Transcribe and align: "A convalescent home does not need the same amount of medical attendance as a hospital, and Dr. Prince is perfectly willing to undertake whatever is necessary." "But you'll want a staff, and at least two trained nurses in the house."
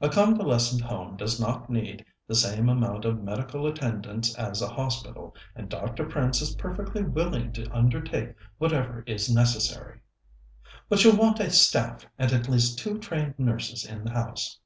"A 0.00 0.08
convalescent 0.08 0.80
home 0.80 1.18
does 1.18 1.38
not 1.38 1.68
need 1.68 2.02
the 2.26 2.34
same 2.34 2.70
amount 2.70 3.04
of 3.04 3.22
medical 3.22 3.66
attendance 3.66 4.34
as 4.38 4.62
a 4.62 4.66
hospital, 4.68 5.36
and 5.54 5.68
Dr. 5.68 6.06
Prince 6.06 6.40
is 6.40 6.54
perfectly 6.54 7.02
willing 7.02 7.52
to 7.52 7.70
undertake 7.70 8.34
whatever 8.56 9.04
is 9.06 9.28
necessary." 9.28 10.00
"But 10.88 11.04
you'll 11.04 11.18
want 11.18 11.38
a 11.40 11.50
staff, 11.50 12.06
and 12.18 12.32
at 12.32 12.48
least 12.48 12.78
two 12.78 12.96
trained 12.98 13.34
nurses 13.38 13.84
in 13.84 14.04
the 14.04 14.12
house." 14.12 14.58